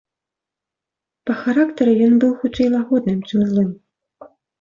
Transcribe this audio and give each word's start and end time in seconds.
Па 1.29 1.33
характары 1.41 1.93
ён 2.05 2.13
быў 2.23 2.31
хутчэй 2.39 2.67
лагодным, 2.77 3.19
чым 3.29 3.45
злым. 3.51 3.69